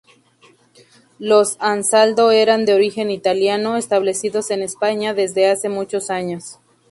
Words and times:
Los 1.19 1.57
Ansaldo 1.59 2.31
eran 2.31 2.65
de 2.65 2.73
origen 2.73 3.11
italiano, 3.11 3.77
establecidos 3.77 4.49
en 4.49 4.63
España 4.63 5.13
desde 5.13 5.47
hace 5.51 5.69
muchos 5.69 6.09
años. 6.09 6.57